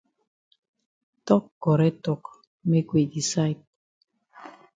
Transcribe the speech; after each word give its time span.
Tok 1.25 1.43
correct 1.63 1.99
tok 2.05 2.21
make 2.69 2.89
we 2.95 3.01
decide. 3.13 3.59